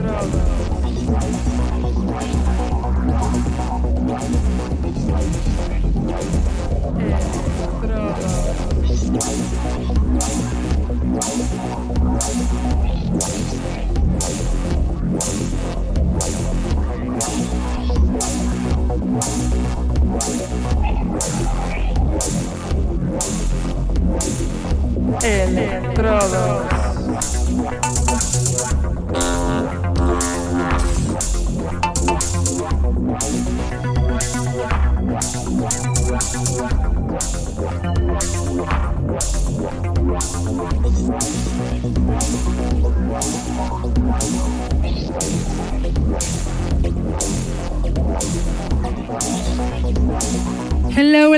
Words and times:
Droga. 0.00 0.40
Electrodos. 25.22 26.79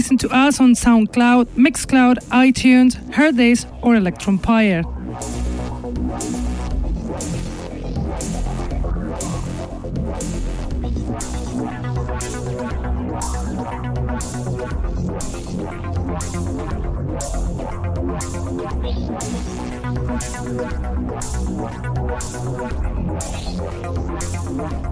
Listen 0.00 0.16
to 0.16 0.30
us 0.30 0.58
on 0.60 0.72
SoundCloud, 0.72 1.44
Mixcloud, 1.56 2.16
iTunes, 2.30 2.94
Hearthis, 3.10 3.66
or 3.82 3.96
Electronpire. 3.96 4.82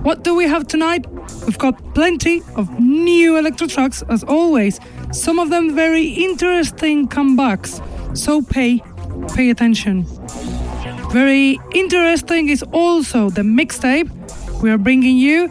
What 0.02 0.22
do 0.22 0.34
we 0.34 0.44
have 0.44 0.66
tonight? 0.68 1.06
We've 1.46 1.56
got 1.56 1.94
plenty 1.94 2.42
of 2.56 2.78
new 2.78 3.38
electro 3.38 3.66
tracks 3.66 4.02
as 4.10 4.22
always. 4.24 4.78
Some 5.28 5.38
of 5.38 5.50
them 5.50 5.74
very 5.74 6.06
interesting 6.06 7.06
comebacks. 7.06 7.82
So 8.16 8.40
pay 8.40 8.80
pay 9.34 9.50
attention. 9.50 10.06
Very 11.12 11.60
interesting 11.74 12.48
is 12.48 12.62
also 12.72 13.28
the 13.28 13.42
mixtape 13.42 14.08
we 14.62 14.70
are 14.70 14.78
bringing 14.78 15.18
you, 15.18 15.48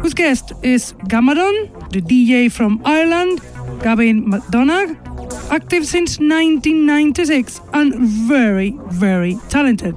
whose 0.00 0.14
guest 0.14 0.50
is 0.64 0.94
Gamadon, 1.06 1.70
the 1.92 2.02
DJ 2.02 2.50
from 2.50 2.82
Ireland, 2.84 3.40
Gavin 3.84 4.26
McDonagh, 4.32 4.98
active 5.52 5.86
since 5.86 6.18
1996 6.18 7.60
and 7.72 7.94
very, 8.00 8.76
very 8.88 9.38
talented. 9.48 9.94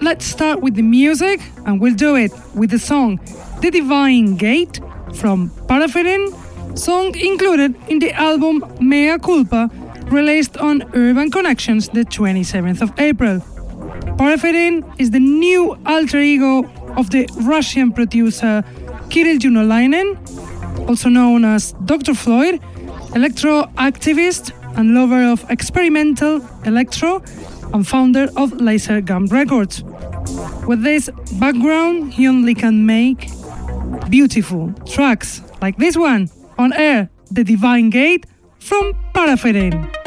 Let's 0.00 0.26
start 0.26 0.60
with 0.60 0.74
the 0.74 0.82
music, 0.82 1.40
and 1.64 1.80
we'll 1.80 1.94
do 1.94 2.16
it 2.16 2.30
with 2.54 2.70
the 2.70 2.78
song 2.78 3.18
The 3.62 3.70
Divine 3.70 4.36
Gate 4.36 4.78
from 5.14 5.48
Panafidin, 5.68 6.78
song 6.78 7.16
included 7.16 7.74
in 7.88 7.98
the 7.98 8.12
album 8.12 8.62
Mea 8.78 9.18
Culpa, 9.18 9.70
released 10.08 10.58
on 10.58 10.82
Urban 10.94 11.30
Connections 11.30 11.88
the 11.88 12.04
27th 12.04 12.82
of 12.82 12.92
April. 13.00 13.40
Panafidin 14.18 14.84
is 15.00 15.10
the 15.12 15.18
new 15.18 15.78
alter 15.86 16.20
ego 16.20 16.64
of 16.96 17.08
the 17.08 17.26
Russian 17.40 17.90
producer 17.90 18.62
Kirill 19.08 19.38
Junolainen, 19.38 20.18
also 20.88 21.08
known 21.08 21.44
as 21.44 21.72
Dr. 21.86 22.12
Floyd, 22.14 22.60
electro 23.14 23.62
activist 23.76 24.52
and 24.76 24.94
lover 24.94 25.24
of 25.24 25.50
experimental 25.50 26.46
electro 26.66 27.22
and 27.72 27.86
founder 27.86 28.28
of 28.36 28.52
Laser 28.60 29.00
Gun 29.00 29.26
Records. 29.26 29.82
With 30.66 30.82
this 30.82 31.10
background, 31.38 32.14
he 32.14 32.26
only 32.28 32.54
can 32.54 32.86
make 32.86 33.28
beautiful 34.08 34.72
tracks 34.86 35.42
like 35.60 35.76
this 35.76 35.96
one 35.96 36.30
on 36.58 36.72
air, 36.72 37.10
The 37.30 37.44
Divine 37.44 37.90
Gate 37.90 38.26
from 38.58 38.94
Panafidin. 39.14 40.05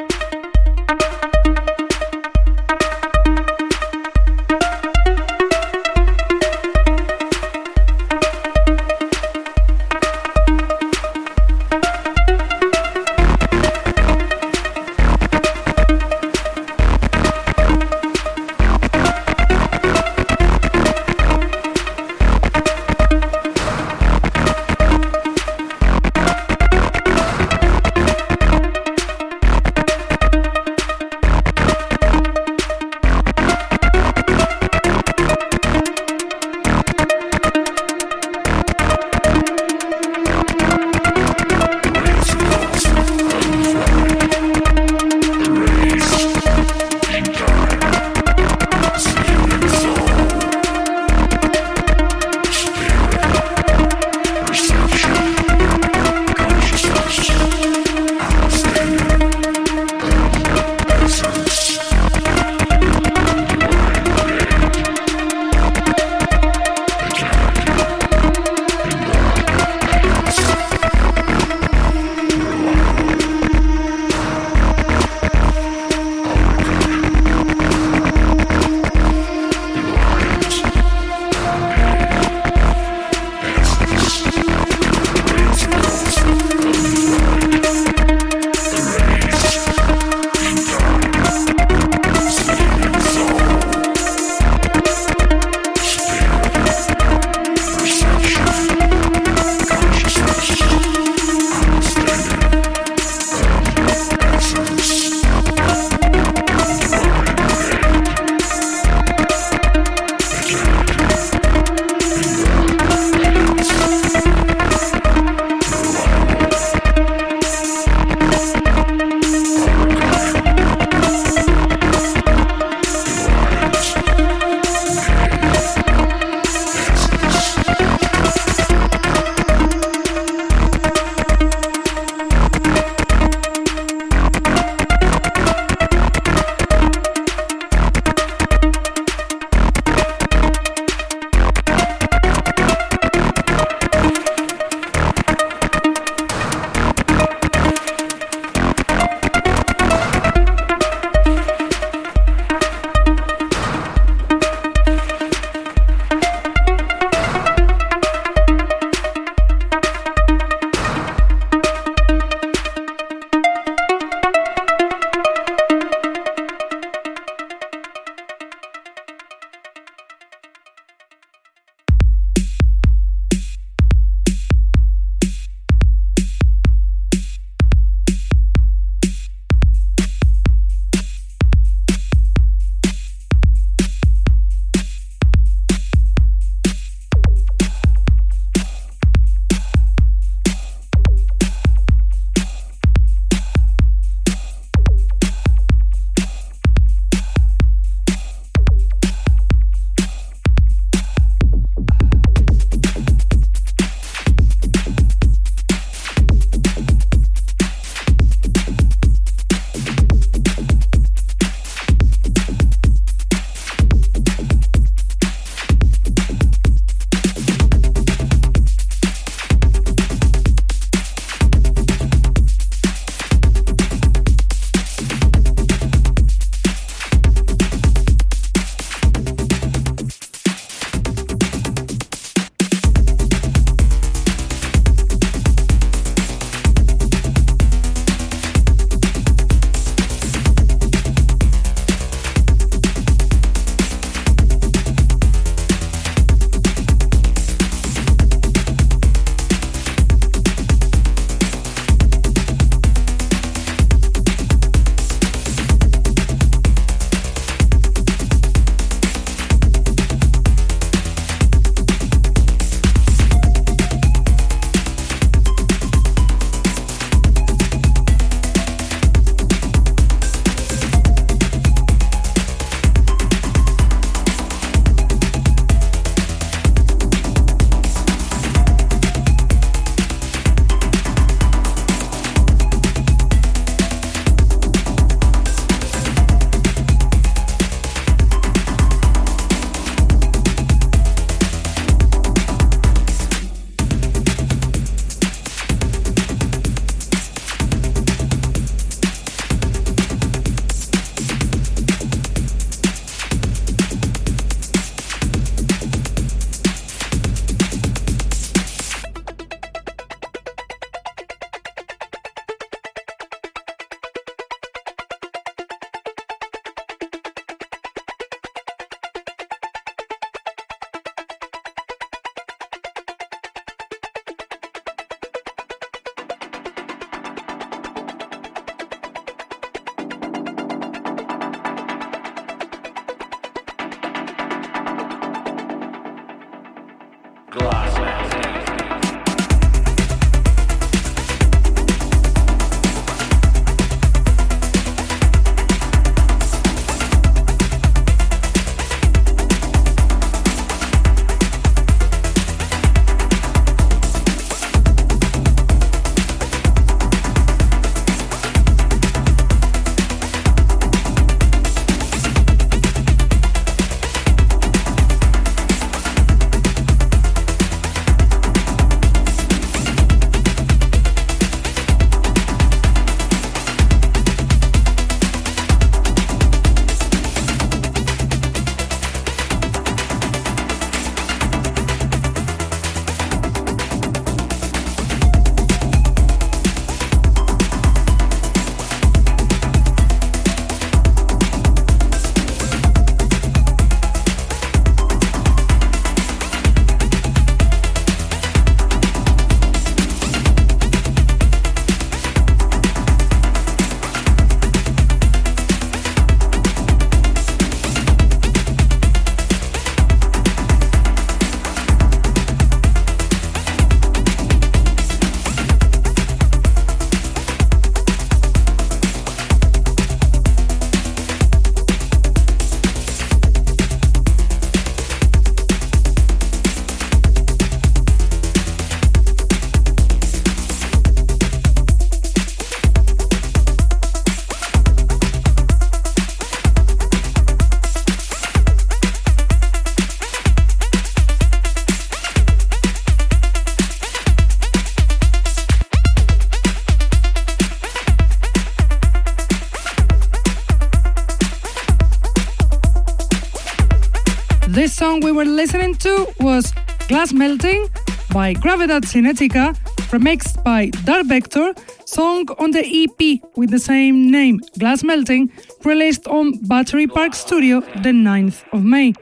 Was 456.39 456.73
Glass 457.07 457.33
Melting 457.33 457.87
by 458.33 458.53
Gravedad 458.53 459.03
Cinética, 459.03 459.75
remixed 460.11 460.63
by 460.63 460.89
Dark 461.03 461.27
Vektor, 461.27 461.77
song 462.05 462.47
on 462.57 462.71
the 462.71 462.83
EP 462.83 463.41
with 463.55 463.69
the 463.69 463.79
same 463.79 464.31
name, 464.31 464.59
Glass 464.77 465.03
Melting, 465.03 465.51
released 465.83 466.27
on 466.27 466.53
Battery 466.67 467.07
Park 467.07 467.33
Studio 467.33 467.81
the 468.03 468.11
9th 468.11 468.63
of 468.71 468.83
May. 468.83 469.13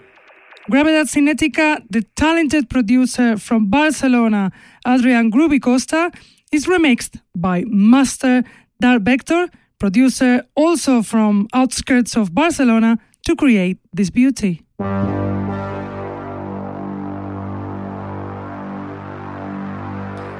Gravedad 0.71 1.07
Cinética, 1.07 1.81
the 1.89 2.03
talented 2.15 2.69
producer 2.69 3.37
from 3.37 3.69
Barcelona, 3.69 4.51
Adrian 4.85 5.31
Groovy 5.31 5.61
Costa, 5.61 6.11
is 6.51 6.65
remixed 6.67 7.19
by 7.35 7.63
Master 7.67 8.43
Dark 8.79 9.03
Vektor, 9.03 9.49
producer 9.79 10.43
also 10.55 11.01
from 11.01 11.47
outskirts 11.53 12.15
of 12.15 12.33
Barcelona, 12.33 12.97
to 13.25 13.35
create 13.35 13.77
this 13.93 14.09
beauty. 14.09 14.61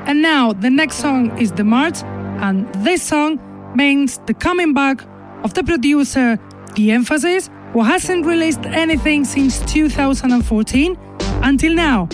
And 0.07 0.21
now 0.21 0.53
the 0.53 0.69
next 0.69 0.95
song 0.95 1.37
is 1.37 1.51
The 1.51 1.65
March, 1.65 2.01
and 2.41 2.65
this 2.75 3.03
song 3.03 3.41
means 3.75 4.19
the 4.25 4.33
coming 4.33 4.73
back 4.73 5.03
of 5.43 5.53
the 5.53 5.65
producer 5.65 6.39
Deemphasis, 6.75 7.49
who 7.73 7.83
hasn't 7.83 8.25
released 8.25 8.65
anything 8.67 9.25
since 9.25 9.59
2014 9.65 10.97
until 11.43 11.73
now. 11.75 12.07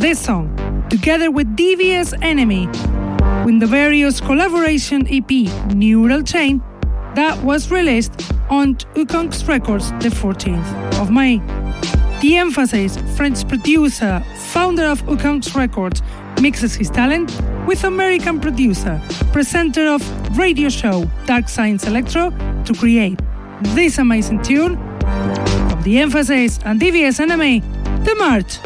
This 0.00 0.18
song, 0.18 0.50
together 0.90 1.30
with 1.30 1.46
DVS 1.56 2.12
NME, 2.22 2.66
with 3.44 3.60
the 3.60 3.66
various 3.66 4.20
collaboration 4.20 5.06
EP 5.08 5.30
Neural 5.76 6.24
Chain, 6.24 6.60
that 7.14 7.40
was 7.44 7.70
released 7.70 8.32
on 8.50 8.74
Ukongs 8.96 9.46
Records 9.46 9.92
the 10.02 10.08
14th 10.08 11.00
of 11.00 11.12
May. 11.12 11.40
Deemphasis, 12.20 12.96
French 13.16 13.46
producer, 13.46 14.24
founder 14.36 14.84
of 14.84 15.02
Ukongs 15.02 15.54
Records, 15.54 16.02
mixes 16.40 16.74
his 16.74 16.88
talent 16.88 17.30
with 17.66 17.84
American 17.84 18.40
producer, 18.40 19.00
presenter 19.32 19.86
of 19.86 20.02
radio 20.38 20.70
show 20.70 21.04
Dark 21.26 21.48
Science 21.48 21.86
Electro 21.86 22.30
to 22.64 22.74
create 22.74 23.20
this 23.74 23.98
amazing 23.98 24.42
tune 24.42 24.76
from 24.76 25.82
Deemphasis 25.84 26.58
and 26.64 26.80
DVS 26.80 27.20
NME, 27.20 27.62
The 28.04 28.14
March. 28.14 28.65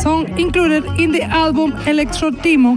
Song 0.00 0.26
included 0.36 0.84
in 0.98 1.12
the 1.12 1.22
album 1.22 1.70
Electro 1.86 2.30
Demo 2.30 2.74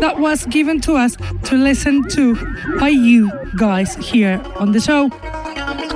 that 0.00 0.18
was 0.18 0.44
given 0.46 0.78
to 0.82 0.92
us 0.92 1.16
to 1.44 1.56
listen 1.56 2.06
to 2.10 2.36
by 2.78 2.90
you 2.90 3.32
guys 3.56 3.94
here 3.94 4.38
on 4.56 4.72
the 4.72 4.80
show. 4.80 5.08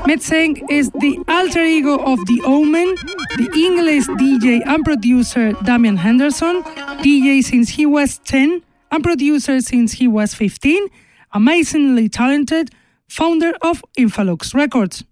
Mindsync 0.08 0.62
is 0.70 0.90
the 0.92 1.22
alter 1.28 1.62
ego 1.62 1.98
of 1.98 2.24
The 2.24 2.40
Omen, 2.46 2.94
the 3.36 3.50
English 3.54 4.06
DJ 4.16 4.62
and 4.66 4.82
producer 4.82 5.52
Damian 5.62 5.98
Henderson, 5.98 6.62
DJ 7.02 7.44
since 7.44 7.68
he 7.68 7.84
was 7.84 8.16
10 8.20 8.62
and 8.90 9.04
producer 9.04 9.60
since 9.60 9.92
he 9.92 10.08
was 10.08 10.32
15, 10.32 10.88
amazingly 11.32 12.08
talented, 12.08 12.70
founder 13.08 13.52
of 13.60 13.84
Infalux 13.98 14.54
Records. 14.54 15.04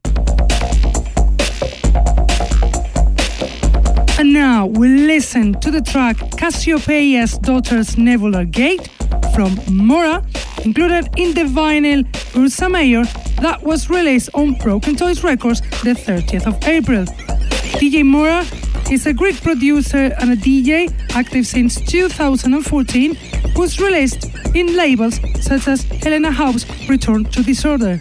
And 4.17 4.33
now 4.33 4.67
we 4.67 4.87
listen 4.87 5.61
to 5.61 5.73
the 5.73 5.83
track 5.83 6.17
Cassiopeia's 6.39 7.37
Daughter's 7.39 7.99
Nebular 7.99 8.45
Gate 8.45 8.87
from 9.35 9.57
Morah, 9.67 10.23
included 10.65 11.09
in 11.17 11.35
the 11.35 11.43
vinyl 11.43 12.07
Ursa 12.37 12.69
Major 12.69 13.03
that 13.43 13.61
was 13.65 13.91
released 13.91 14.31
on 14.35 14.55
Broken 14.55 14.95
Toys 14.95 15.25
Records 15.25 15.61
the 15.83 15.95
30th 15.95 16.47
of 16.47 16.63
April. 16.69 17.05
DJ 17.81 18.05
Morah 18.05 18.45
is 18.89 19.05
a 19.07 19.13
Greek 19.13 19.43
producer 19.43 20.15
and 20.21 20.31
a 20.31 20.37
DJ 20.37 20.95
active 21.17 21.45
since 21.45 21.81
2014 21.81 23.17
who's 23.57 23.81
released 23.81 24.31
in 24.55 24.77
labels 24.77 25.19
such 25.41 25.67
as 25.67 25.83
Helena 25.83 26.31
House 26.31 26.65
Return 26.89 27.25
to 27.25 27.43
Disorder. 27.43 27.97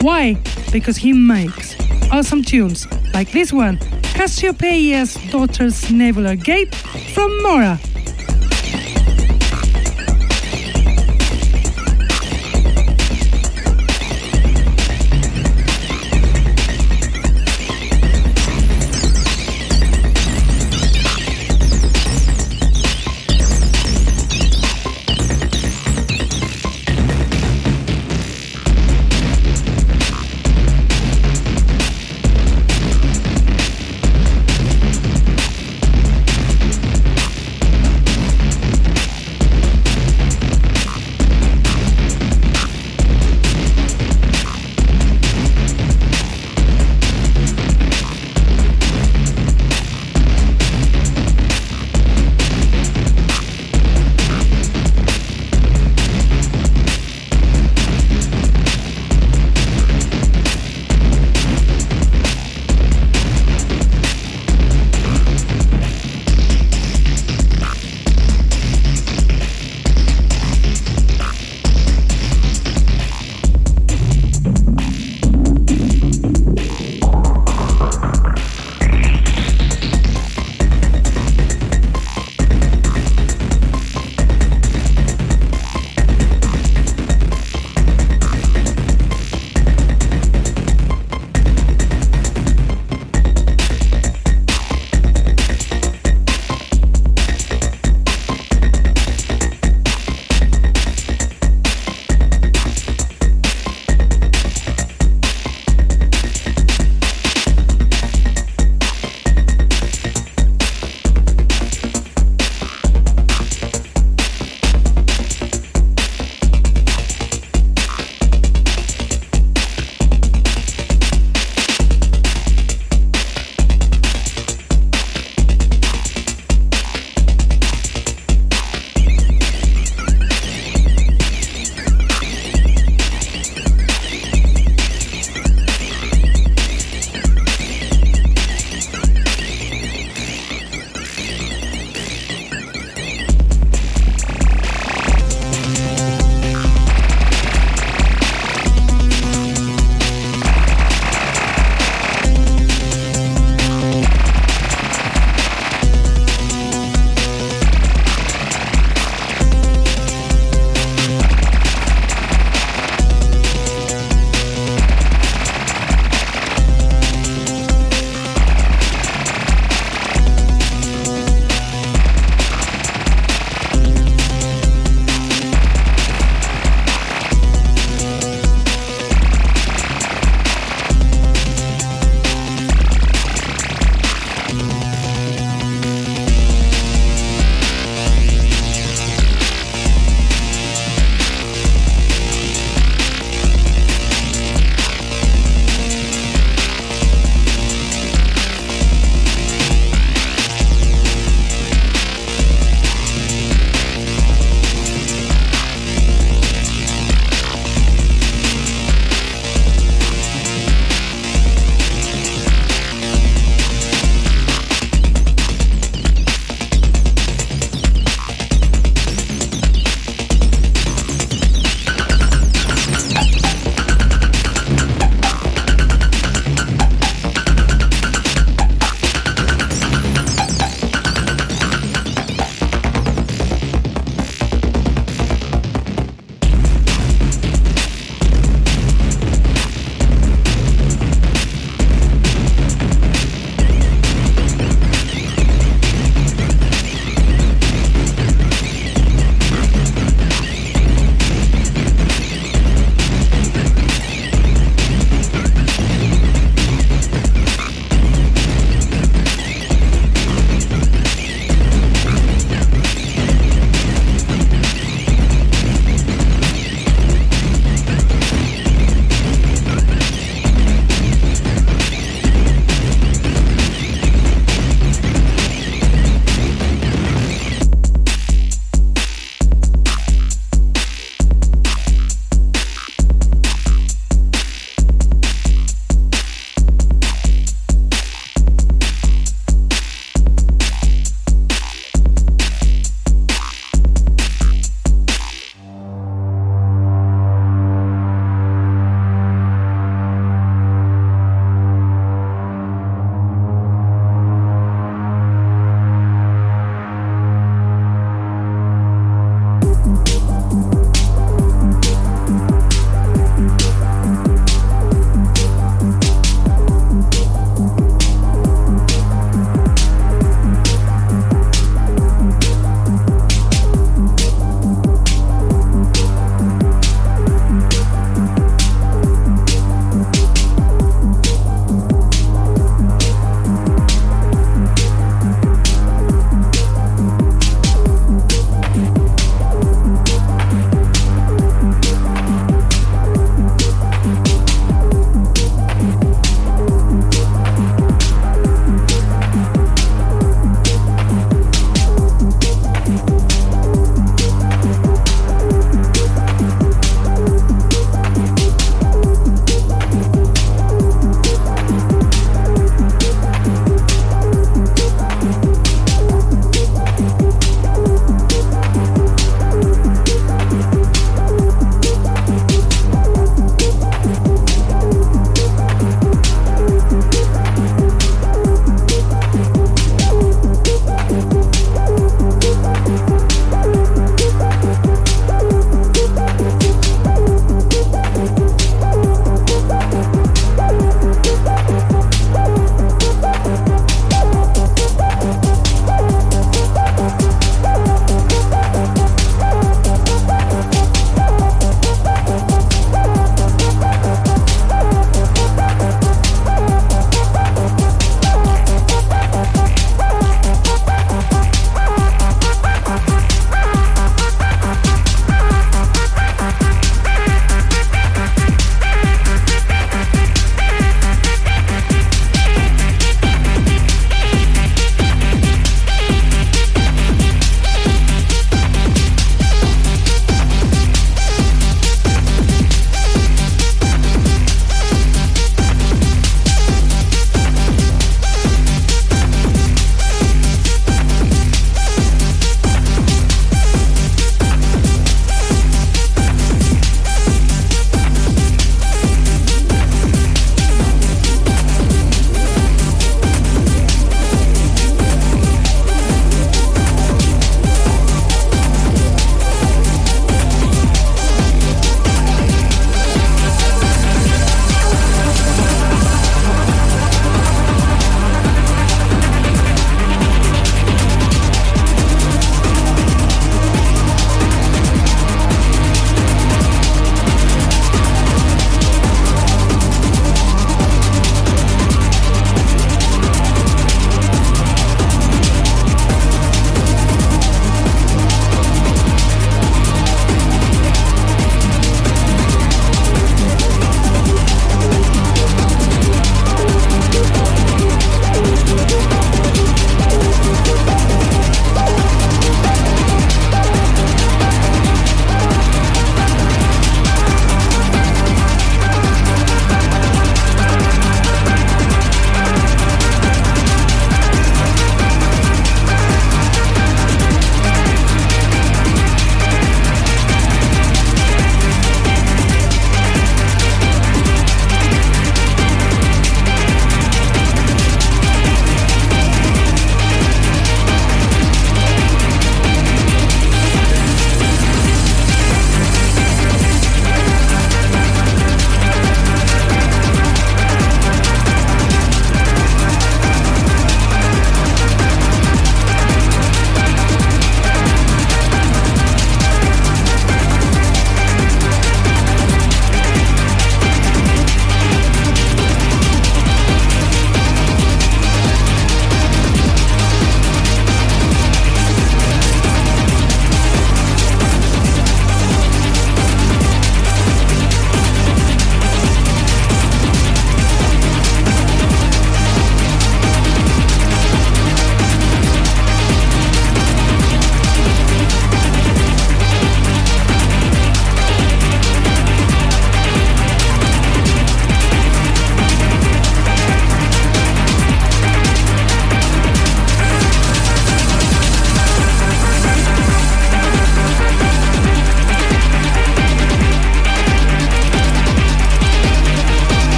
Why? 0.00 0.38
Because 0.72 0.96
he 0.96 1.12
makes 1.12 1.76
awesome 2.10 2.42
tunes 2.42 2.86
like 3.12 3.30
this 3.30 3.52
one 3.52 3.78
Cassiopeia's 4.14 5.14
Daughter's 5.30 5.90
Nebular 5.90 6.36
Gate 6.36 6.74
from 6.74 7.30
Morah. 7.42 7.93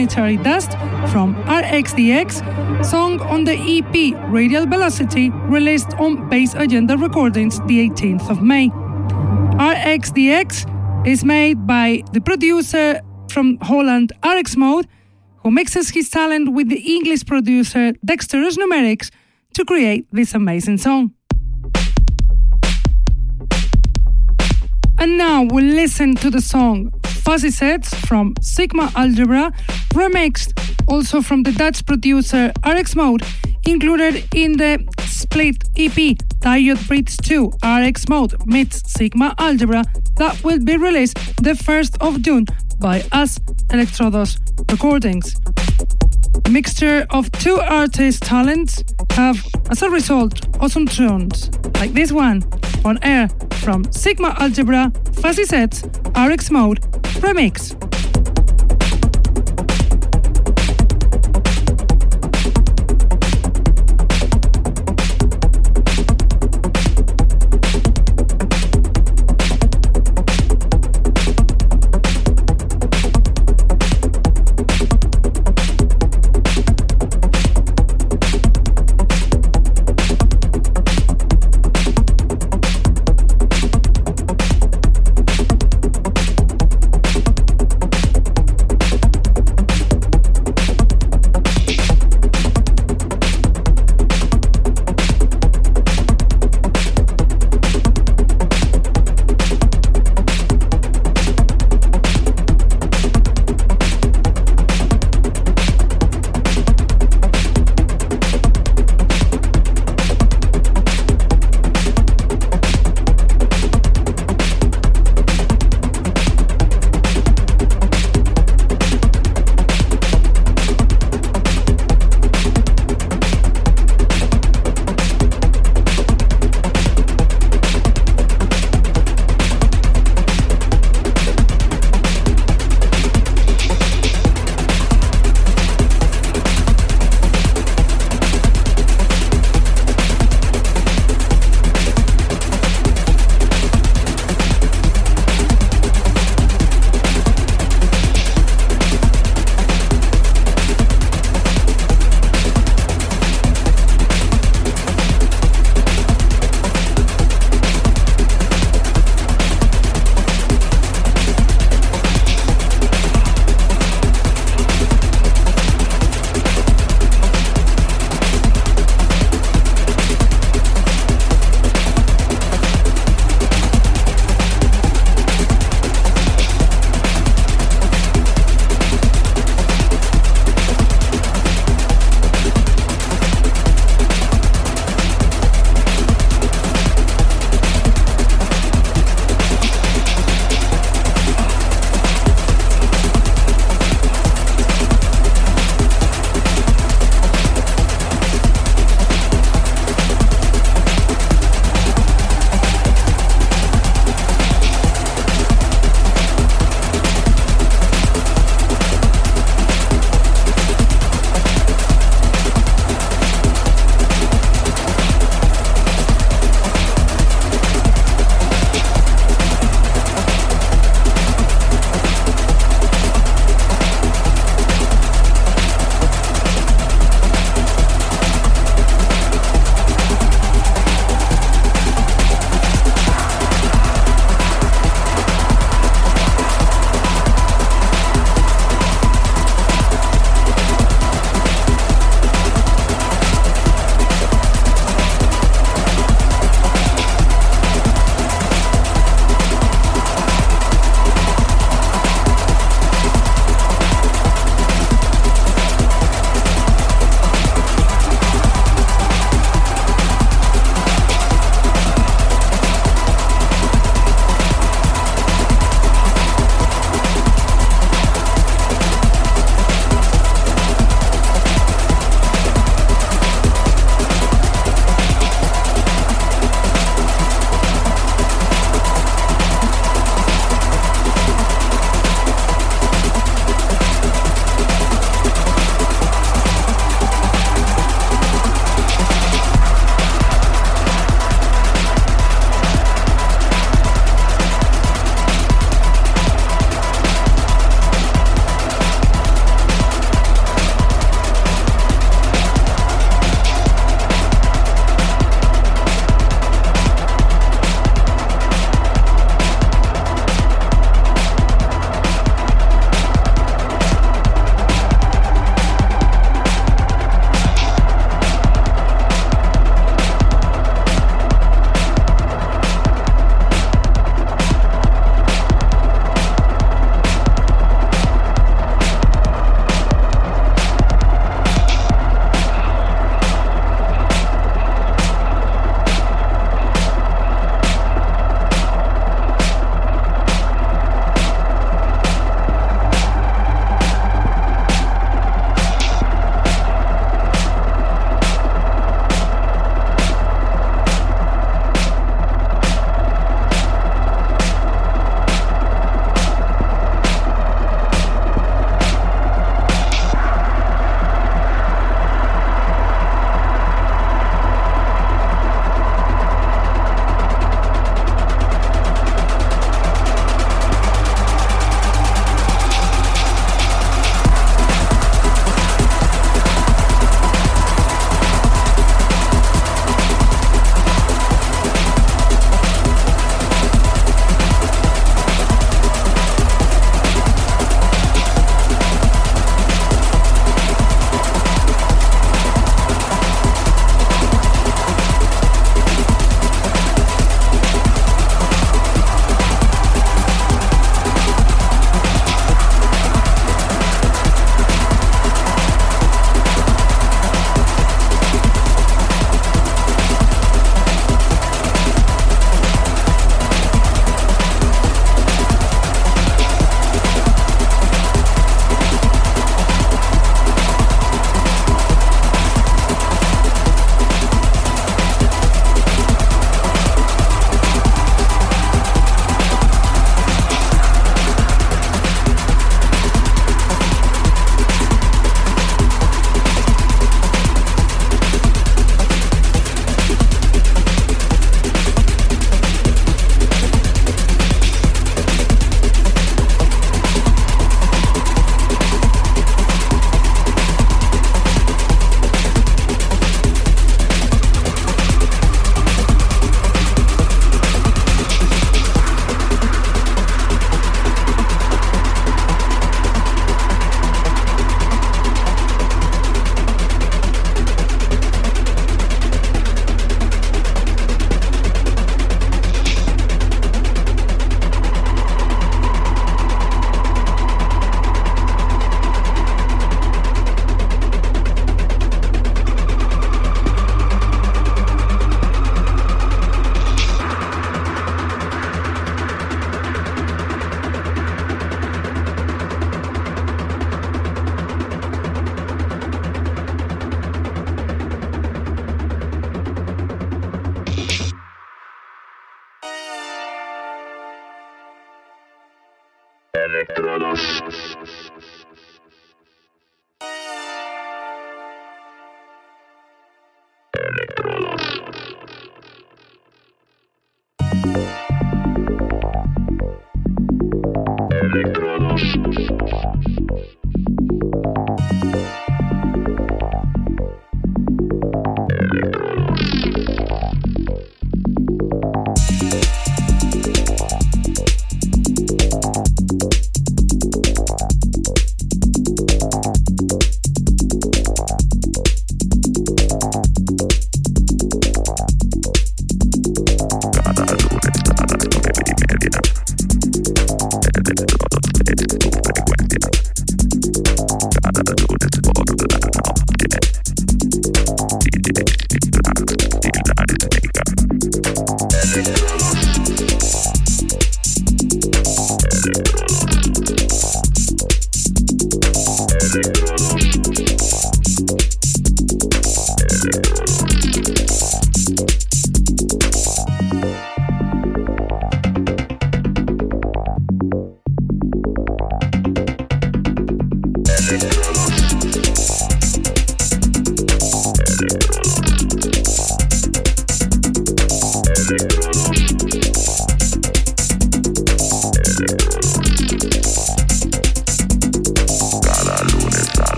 Interplanetary 0.00 0.42
Dust 0.42 0.72
from 1.12 1.36
RXDX, 1.44 2.84
song 2.84 3.20
on 3.20 3.44
the 3.44 3.52
EP 3.54 4.14
Radial 4.28 4.66
Velocity, 4.66 5.30
released 5.30 5.94
on 6.00 6.28
Bass 6.28 6.52
Agenda 6.54 6.98
Recordings 6.98 7.60
the 7.60 7.88
18th 7.88 8.28
of 8.28 8.42
May. 8.42 8.70
RXDX 9.56 11.06
is 11.06 11.24
made 11.24 11.64
by 11.64 12.02
the 12.12 12.20
producer 12.20 13.00
from 13.30 13.56
Holland, 13.62 14.12
RX 14.24 14.56
Mode, 14.56 14.88
who 15.44 15.52
mixes 15.52 15.90
his 15.90 16.10
talent 16.10 16.52
with 16.52 16.68
the 16.68 16.80
English 16.80 17.24
producer 17.24 17.92
Dexterous 18.04 18.56
Numerics 18.56 19.12
to 19.52 19.64
create 19.64 20.08
this 20.10 20.34
amazing 20.34 20.78
song. 20.78 21.12
And 24.98 25.16
now 25.18 25.44
we'll 25.44 25.64
listen 25.64 26.16
to 26.16 26.30
the 26.30 26.40
song 26.40 26.92
Fuzzy 27.24 27.50
Sets 27.50 27.94
from 28.06 28.34
Sigma 28.42 28.92
Algebra, 28.94 29.50
remixed 29.94 30.52
also 30.88 31.22
from 31.22 31.44
the 31.44 31.52
Dutch 31.52 31.86
producer 31.86 32.52
RX 32.66 32.96
Mode, 32.96 33.22
included 33.66 34.26
in 34.34 34.56
the 34.56 34.84
split 35.06 35.56
EP 35.76 36.18
Diode 36.40 36.86
Breeds 36.86 37.16
2 37.16 37.52
RX 37.64 38.08
Mode 38.08 38.34
meets 38.46 38.82
Sigma 38.92 39.34
Algebra 39.38 39.84
that 40.16 40.42
will 40.44 40.58
be 40.58 40.76
released 40.76 41.16
the 41.42 41.52
1st 41.52 41.96
of 42.00 42.22
June 42.22 42.44
by 42.80 43.02
us 43.12 43.38
Elektrodos 43.68 44.38
Recordings. 44.70 45.36
A 46.44 46.50
mixture 46.50 47.06
of 47.10 47.30
two 47.32 47.60
artists' 47.60 48.20
talents 48.20 48.82
have, 49.12 49.42
as 49.70 49.82
a 49.82 49.88
result, 49.88 50.46
awesome 50.60 50.86
tunes 50.86 51.50
like 51.74 51.92
this 51.92 52.12
one 52.12 52.42
on 52.84 52.98
air 53.02 53.28
from 53.62 53.90
Sigma 53.92 54.36
Algebra, 54.40 54.92
Fuzzy 55.14 55.44
Sets, 55.44 55.84
RX 56.16 56.50
Mode, 56.50 56.80
Remix. 57.22 57.83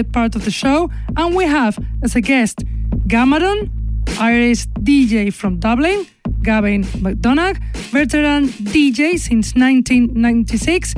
Part 0.00 0.34
of 0.34 0.44
the 0.44 0.50
show, 0.50 0.90
and 1.16 1.34
we 1.36 1.44
have 1.44 1.78
as 2.02 2.16
a 2.16 2.20
guest 2.20 2.64
Gamadon, 3.06 3.70
Irish 4.18 4.66
DJ 4.80 5.32
from 5.32 5.58
Dublin, 5.58 6.06
Gavin 6.42 6.84
McDonagh, 7.04 7.58
veteran 7.92 8.48
DJ 8.48 9.18
since 9.18 9.54
1996, 9.54 10.94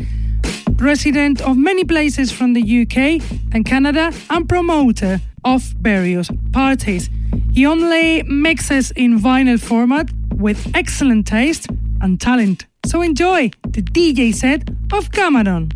resident 0.76 1.40
of 1.40 1.57
many 1.57 1.84
places 1.84 2.30
from 2.30 2.53
the 2.53 2.62
UK 2.82 3.20
and 3.53 3.64
Canada, 3.66 4.12
and 4.30 4.49
promoter 4.49 5.20
of 5.45 5.62
various 5.80 6.30
parties. 6.53 7.11
He 7.53 7.66
only 7.66 8.22
mixes 8.22 8.92
in 8.92 9.18
vinyl 9.18 9.61
format 9.61 10.09
with 10.36 10.70
excellent 10.74 11.26
taste 11.26 11.66
and 12.01 12.20
talent. 12.20 12.66
So 12.86 13.03
enjoy 13.03 13.51
the 13.68 13.82
DJ 13.82 14.32
set 14.34 14.68
of 14.92 15.11
Gamadon. 15.11 15.72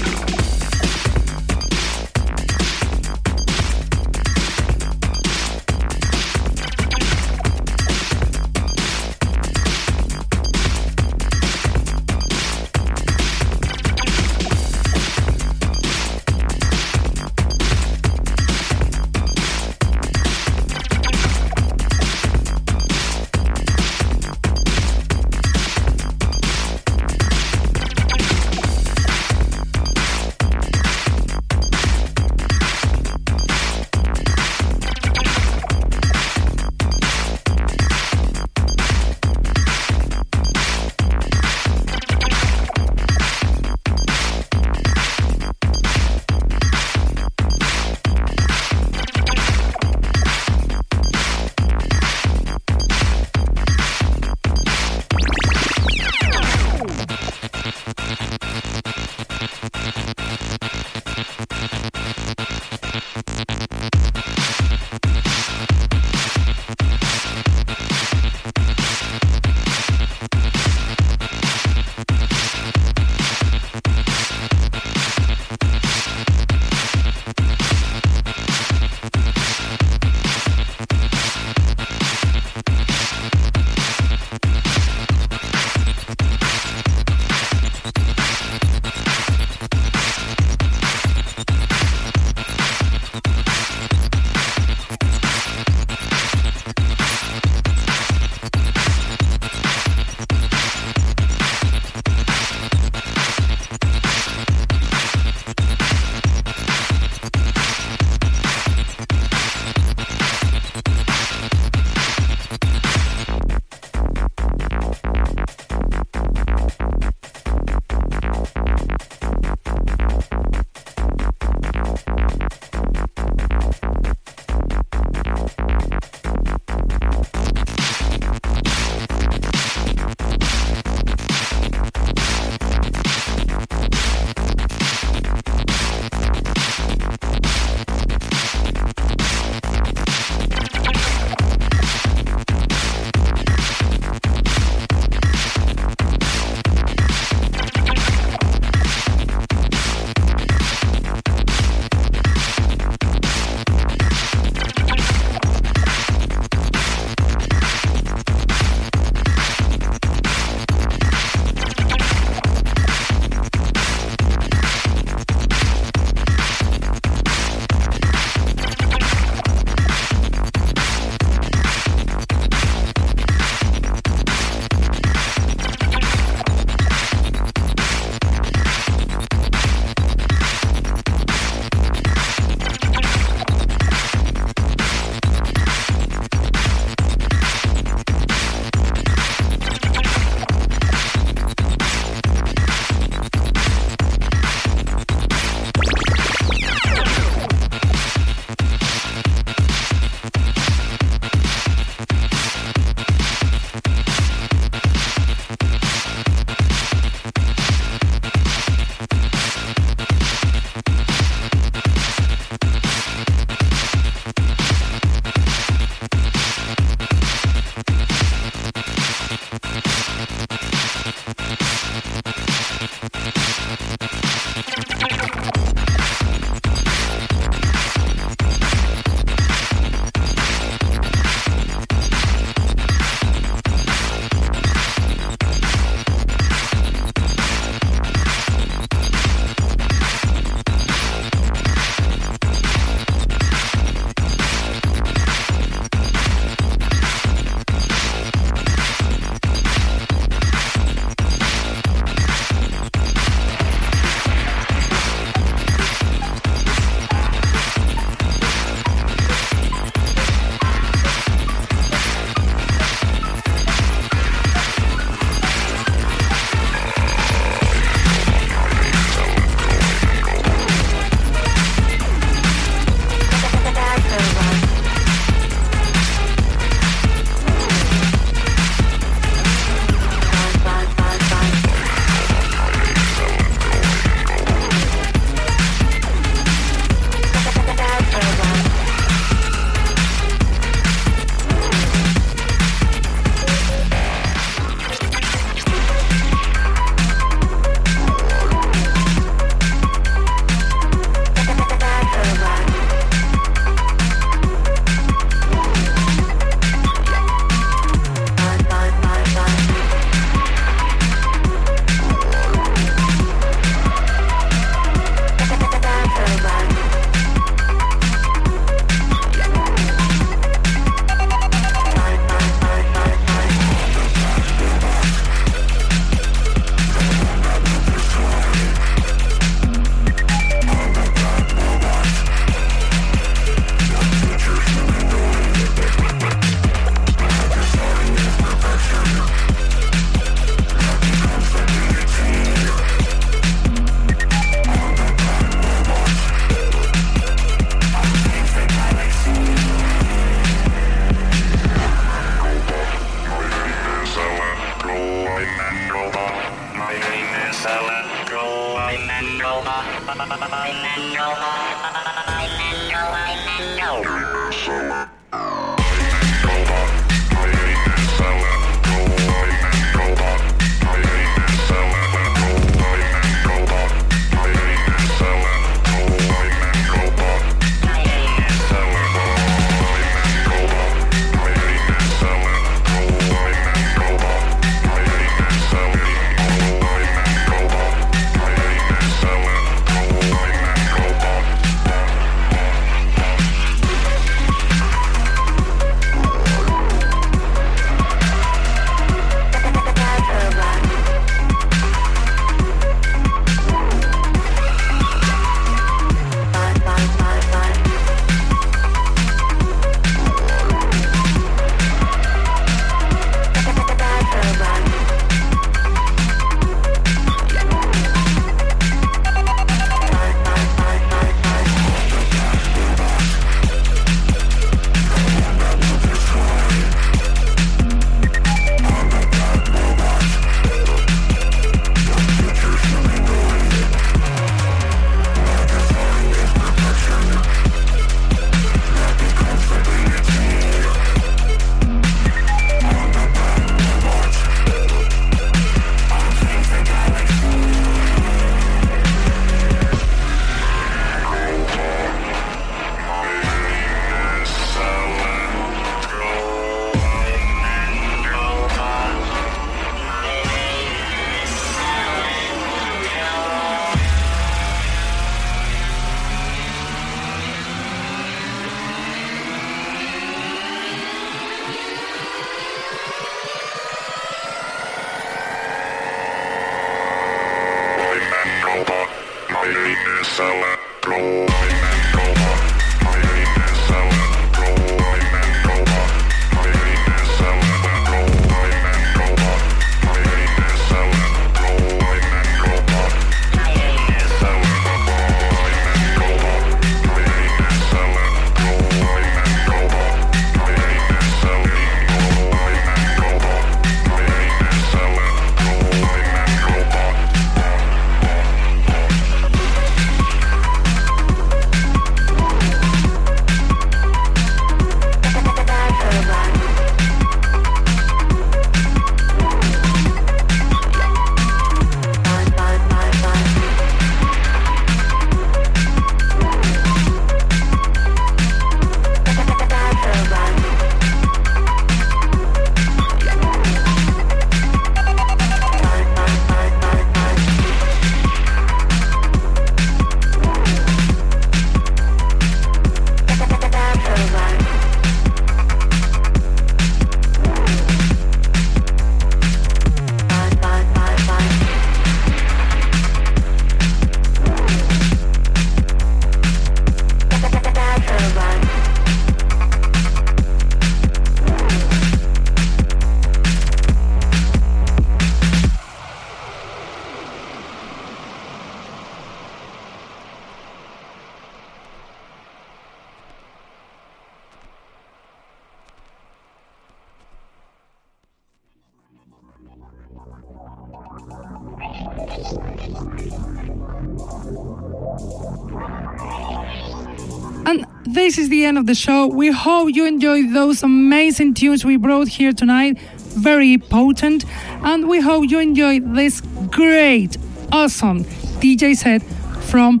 This 588.32 588.44
is 588.44 588.48
the 588.48 588.64
end 588.64 588.78
of 588.78 588.86
the 588.86 588.94
show. 588.94 589.26
We 589.26 589.50
hope 589.50 589.94
you 589.94 590.06
enjoyed 590.06 590.54
those 590.54 590.82
amazing 590.82 591.52
tunes 591.52 591.84
we 591.84 591.98
brought 591.98 592.28
here 592.28 592.54
tonight. 592.54 592.98
Very 593.18 593.76
potent. 593.76 594.46
And 594.82 595.06
we 595.06 595.20
hope 595.20 595.50
you 595.50 595.58
enjoyed 595.58 596.14
this 596.14 596.40
great, 596.70 597.36
awesome 597.70 598.24
DJ 598.64 598.96
set 598.96 599.22
from 599.68 600.00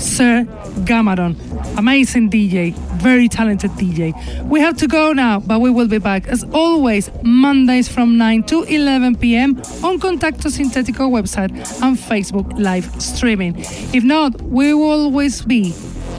Sir 0.00 0.44
Gamadon. 0.88 1.36
Amazing 1.78 2.30
DJ, 2.30 2.74
very 3.00 3.28
talented 3.28 3.70
DJ. 3.72 4.12
We 4.48 4.58
have 4.58 4.76
to 4.78 4.88
go 4.88 5.12
now, 5.12 5.38
but 5.38 5.60
we 5.60 5.70
will 5.70 5.86
be 5.86 5.98
back 5.98 6.26
as 6.26 6.42
always 6.52 7.12
Mondays 7.22 7.86
from 7.86 8.18
9 8.18 8.42
to 8.44 8.64
11 8.64 9.18
p.m. 9.18 9.56
on 9.84 10.00
Contacto 10.00 10.50
Sintetico 10.50 11.08
website 11.08 11.52
and 11.80 11.96
Facebook 11.96 12.58
live 12.58 12.90
streaming. 13.00 13.54
If 13.94 14.02
not, 14.02 14.42
we 14.42 14.74
will 14.74 14.90
always 14.90 15.42
be 15.42 15.74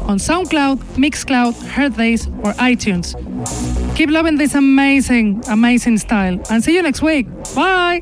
on 0.09 0.17
SoundCloud, 0.17 0.77
Mixcloud, 0.97 1.53
Hearthis, 1.75 2.27
or 2.43 2.53
iTunes. 2.53 3.13
Keep 3.95 4.09
loving 4.09 4.37
this 4.37 4.55
amazing, 4.55 5.43
amazing 5.47 5.99
style, 5.99 6.41
and 6.49 6.63
see 6.63 6.73
you 6.73 6.81
next 6.81 7.03
week. 7.03 7.27
Bye! 7.55 8.01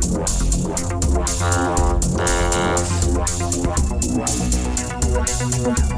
Thank 5.63 5.90